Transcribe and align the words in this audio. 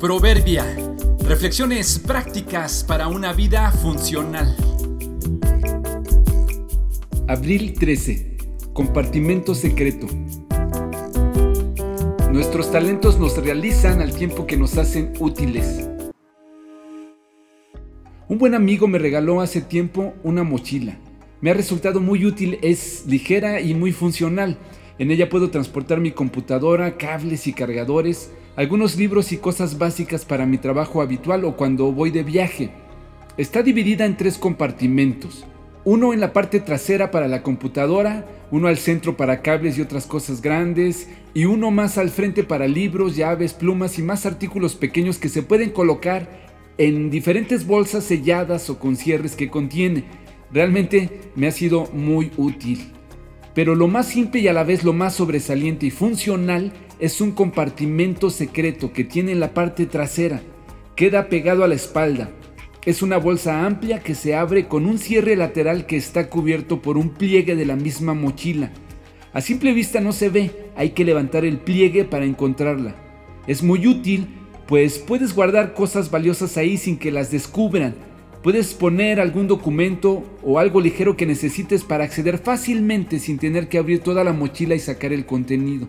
Proverbia. 0.00 0.64
Reflexiones 1.28 1.98
prácticas 1.98 2.82
para 2.82 3.08
una 3.08 3.34
vida 3.34 3.70
funcional. 3.70 4.56
Abril 7.28 7.74
13. 7.78 8.38
Compartimento 8.72 9.54
secreto. 9.54 10.06
Nuestros 12.32 12.72
talentos 12.72 13.20
nos 13.20 13.36
realizan 13.36 14.00
al 14.00 14.14
tiempo 14.14 14.46
que 14.46 14.56
nos 14.56 14.78
hacen 14.78 15.12
útiles. 15.18 15.86
Un 18.26 18.38
buen 18.38 18.54
amigo 18.54 18.88
me 18.88 18.98
regaló 18.98 19.42
hace 19.42 19.60
tiempo 19.60 20.14
una 20.22 20.44
mochila. 20.44 20.96
Me 21.42 21.50
ha 21.50 21.54
resultado 21.54 22.00
muy 22.00 22.24
útil, 22.24 22.58
es 22.62 23.04
ligera 23.06 23.60
y 23.60 23.74
muy 23.74 23.92
funcional. 23.92 24.56
En 24.98 25.10
ella 25.10 25.28
puedo 25.28 25.50
transportar 25.50 26.00
mi 26.00 26.10
computadora, 26.10 26.96
cables 26.96 27.46
y 27.46 27.52
cargadores, 27.52 28.30
algunos 28.56 28.96
libros 28.96 29.32
y 29.32 29.38
cosas 29.38 29.78
básicas 29.78 30.24
para 30.24 30.46
mi 30.46 30.58
trabajo 30.58 31.02
habitual 31.02 31.44
o 31.44 31.56
cuando 31.56 31.92
voy 31.92 32.10
de 32.10 32.22
viaje. 32.22 32.70
Está 33.36 33.62
dividida 33.62 34.04
en 34.04 34.16
tres 34.16 34.38
compartimentos. 34.38 35.46
Uno 35.84 36.12
en 36.12 36.20
la 36.20 36.32
parte 36.32 36.60
trasera 36.60 37.10
para 37.10 37.26
la 37.26 37.42
computadora, 37.42 38.26
uno 38.50 38.68
al 38.68 38.76
centro 38.76 39.16
para 39.16 39.40
cables 39.40 39.78
y 39.78 39.80
otras 39.80 40.06
cosas 40.06 40.42
grandes, 40.42 41.08
y 41.32 41.46
uno 41.46 41.70
más 41.70 41.96
al 41.96 42.10
frente 42.10 42.44
para 42.44 42.68
libros, 42.68 43.16
llaves, 43.16 43.54
plumas 43.54 43.98
y 43.98 44.02
más 44.02 44.26
artículos 44.26 44.74
pequeños 44.74 45.16
que 45.16 45.28
se 45.28 45.42
pueden 45.42 45.70
colocar 45.70 46.28
en 46.76 47.10
diferentes 47.10 47.66
bolsas 47.66 48.04
selladas 48.04 48.68
o 48.68 48.78
con 48.78 48.96
cierres 48.96 49.36
que 49.36 49.48
contiene. 49.48 50.04
Realmente 50.52 51.30
me 51.34 51.46
ha 51.46 51.52
sido 51.52 51.86
muy 51.92 52.30
útil. 52.36 52.92
Pero 53.54 53.74
lo 53.74 53.88
más 53.88 54.06
simple 54.06 54.40
y 54.40 54.48
a 54.48 54.52
la 54.52 54.64
vez 54.64 54.84
lo 54.84 54.92
más 54.92 55.14
sobresaliente 55.14 55.86
y 55.86 55.90
funcional 55.90 56.72
es 57.00 57.20
un 57.20 57.32
compartimento 57.32 58.30
secreto 58.30 58.92
que 58.92 59.04
tiene 59.04 59.32
en 59.32 59.40
la 59.40 59.54
parte 59.54 59.86
trasera. 59.86 60.40
Queda 60.94 61.28
pegado 61.28 61.64
a 61.64 61.68
la 61.68 61.74
espalda. 61.74 62.30
Es 62.84 63.02
una 63.02 63.18
bolsa 63.18 63.66
amplia 63.66 64.00
que 64.00 64.14
se 64.14 64.34
abre 64.34 64.68
con 64.68 64.86
un 64.86 64.98
cierre 64.98 65.36
lateral 65.36 65.86
que 65.86 65.96
está 65.96 66.28
cubierto 66.28 66.80
por 66.80 66.96
un 66.96 67.10
pliegue 67.10 67.56
de 67.56 67.66
la 67.66 67.76
misma 67.76 68.14
mochila. 68.14 68.70
A 69.32 69.40
simple 69.40 69.72
vista 69.72 70.00
no 70.00 70.12
se 70.12 70.28
ve, 70.28 70.50
hay 70.76 70.90
que 70.90 71.04
levantar 71.04 71.44
el 71.44 71.58
pliegue 71.58 72.04
para 72.04 72.24
encontrarla. 72.24 72.94
Es 73.46 73.62
muy 73.62 73.86
útil, 73.86 74.28
pues 74.66 74.98
puedes 74.98 75.34
guardar 75.34 75.74
cosas 75.74 76.10
valiosas 76.10 76.56
ahí 76.56 76.76
sin 76.76 76.98
que 76.98 77.10
las 77.10 77.30
descubran 77.30 77.94
Puedes 78.42 78.72
poner 78.72 79.20
algún 79.20 79.48
documento 79.48 80.24
o 80.42 80.58
algo 80.58 80.80
ligero 80.80 81.14
que 81.14 81.26
necesites 81.26 81.84
para 81.84 82.04
acceder 82.04 82.38
fácilmente 82.38 83.18
sin 83.18 83.38
tener 83.38 83.68
que 83.68 83.76
abrir 83.76 83.98
toda 83.98 84.24
la 84.24 84.32
mochila 84.32 84.74
y 84.74 84.78
sacar 84.78 85.12
el 85.12 85.26
contenido. 85.26 85.88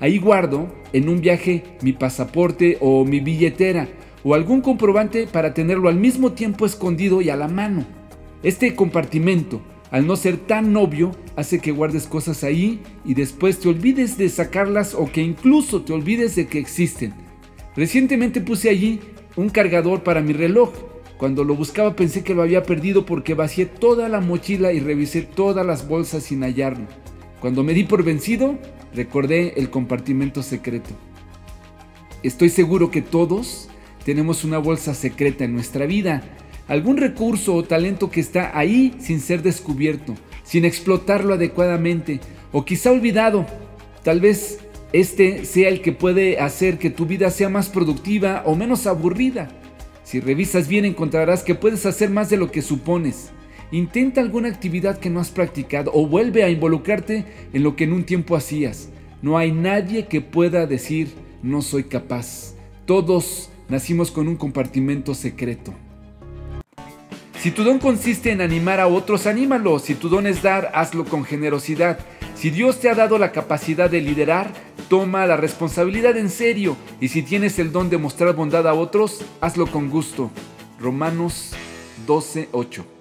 Ahí 0.00 0.18
guardo 0.18 0.72
en 0.94 1.10
un 1.10 1.20
viaje 1.20 1.64
mi 1.82 1.92
pasaporte 1.92 2.78
o 2.80 3.04
mi 3.04 3.20
billetera 3.20 3.88
o 4.24 4.34
algún 4.34 4.62
comprobante 4.62 5.26
para 5.26 5.52
tenerlo 5.52 5.90
al 5.90 5.96
mismo 5.96 6.32
tiempo 6.32 6.64
escondido 6.64 7.20
y 7.20 7.28
a 7.28 7.36
la 7.36 7.46
mano. 7.46 7.84
Este 8.42 8.74
compartimento, 8.74 9.60
al 9.90 10.06
no 10.06 10.16
ser 10.16 10.38
tan 10.38 10.74
obvio, 10.78 11.12
hace 11.36 11.58
que 11.58 11.72
guardes 11.72 12.06
cosas 12.06 12.42
ahí 12.42 12.80
y 13.04 13.12
después 13.12 13.60
te 13.60 13.68
olvides 13.68 14.16
de 14.16 14.30
sacarlas 14.30 14.94
o 14.94 15.12
que 15.12 15.20
incluso 15.20 15.82
te 15.82 15.92
olvides 15.92 16.36
de 16.36 16.46
que 16.46 16.58
existen. 16.58 17.12
Recientemente 17.76 18.40
puse 18.40 18.70
allí 18.70 19.00
un 19.36 19.50
cargador 19.50 20.02
para 20.02 20.22
mi 20.22 20.32
reloj 20.32 20.72
cuando 21.18 21.44
lo 21.44 21.54
buscaba 21.54 21.96
pensé 21.96 22.22
que 22.22 22.34
lo 22.34 22.42
había 22.42 22.62
perdido 22.62 23.06
porque 23.06 23.34
vacié 23.34 23.66
toda 23.66 24.08
la 24.08 24.20
mochila 24.20 24.72
y 24.72 24.80
revisé 24.80 25.22
todas 25.22 25.64
las 25.64 25.88
bolsas 25.88 26.24
sin 26.24 26.42
hallarlo. 26.42 26.86
Cuando 27.40 27.62
me 27.62 27.72
di 27.72 27.84
por 27.84 28.02
vencido, 28.02 28.58
recordé 28.94 29.54
el 29.56 29.70
compartimento 29.70 30.42
secreto. 30.42 30.90
Estoy 32.22 32.50
seguro 32.50 32.90
que 32.90 33.02
todos 33.02 33.68
tenemos 34.04 34.44
una 34.44 34.58
bolsa 34.58 34.94
secreta 34.94 35.44
en 35.44 35.54
nuestra 35.54 35.86
vida, 35.86 36.22
algún 36.68 36.96
recurso 36.96 37.54
o 37.54 37.64
talento 37.64 38.10
que 38.10 38.20
está 38.20 38.56
ahí 38.58 38.94
sin 38.98 39.20
ser 39.20 39.42
descubierto, 39.42 40.14
sin 40.44 40.64
explotarlo 40.64 41.34
adecuadamente 41.34 42.20
o 42.52 42.64
quizá 42.64 42.90
olvidado. 42.90 43.46
Tal 44.02 44.20
vez 44.20 44.58
este 44.92 45.44
sea 45.44 45.68
el 45.68 45.80
que 45.80 45.92
puede 45.92 46.40
hacer 46.40 46.78
que 46.78 46.90
tu 46.90 47.06
vida 47.06 47.30
sea 47.30 47.48
más 47.48 47.68
productiva 47.68 48.42
o 48.44 48.54
menos 48.54 48.86
aburrida. 48.86 49.48
Si 50.06 50.20
revisas 50.20 50.68
bien 50.68 50.84
encontrarás 50.84 51.42
que 51.42 51.56
puedes 51.56 51.84
hacer 51.84 52.10
más 52.10 52.30
de 52.30 52.36
lo 52.36 52.52
que 52.52 52.62
supones. 52.62 53.30
Intenta 53.72 54.20
alguna 54.20 54.48
actividad 54.48 55.00
que 55.00 55.10
no 55.10 55.18
has 55.18 55.30
practicado 55.30 55.90
o 55.92 56.06
vuelve 56.06 56.44
a 56.44 56.48
involucrarte 56.48 57.24
en 57.52 57.64
lo 57.64 57.74
que 57.74 57.82
en 57.82 57.92
un 57.92 58.04
tiempo 58.04 58.36
hacías. 58.36 58.90
No 59.20 59.36
hay 59.36 59.50
nadie 59.50 60.06
que 60.06 60.20
pueda 60.20 60.64
decir 60.66 61.12
no 61.42 61.60
soy 61.60 61.82
capaz. 61.82 62.54
Todos 62.84 63.50
nacimos 63.68 64.12
con 64.12 64.28
un 64.28 64.36
compartimento 64.36 65.12
secreto. 65.12 65.74
Si 67.40 67.50
tu 67.50 67.64
don 67.64 67.80
consiste 67.80 68.30
en 68.30 68.42
animar 68.42 68.78
a 68.78 68.86
otros, 68.86 69.26
anímalo. 69.26 69.80
Si 69.80 69.96
tu 69.96 70.08
don 70.08 70.28
es 70.28 70.40
dar, 70.40 70.70
hazlo 70.72 71.04
con 71.04 71.24
generosidad. 71.24 71.98
Si 72.36 72.50
Dios 72.50 72.78
te 72.78 72.88
ha 72.88 72.94
dado 72.94 73.18
la 73.18 73.32
capacidad 73.32 73.90
de 73.90 74.02
liderar, 74.02 74.52
toma 74.88 75.26
la 75.26 75.36
responsabilidad 75.36 76.16
en 76.16 76.30
serio. 76.30 76.76
Y 77.00 77.08
si 77.08 77.22
tienes 77.22 77.58
el 77.58 77.72
don 77.72 77.90
de 77.90 77.98
mostrar 77.98 78.34
bondad 78.34 78.66
a 78.66 78.74
otros, 78.74 79.22
hazlo 79.40 79.66
con 79.66 79.90
gusto. 79.90 80.30
Romanos 80.78 81.52
12:8 82.06 82.95